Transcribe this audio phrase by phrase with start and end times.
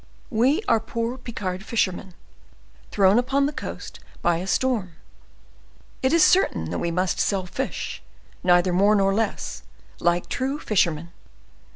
[0.31, 2.15] We are poor Picard fishermen,
[2.89, 4.93] thrown upon the coast by a storm.
[6.01, 8.01] It is certain that we must sell fish,
[8.43, 9.61] neither more nor less,
[9.99, 11.11] like true fishermen.